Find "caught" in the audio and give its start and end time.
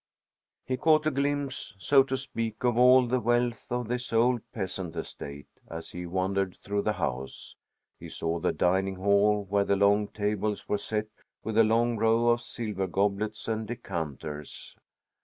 0.77-1.05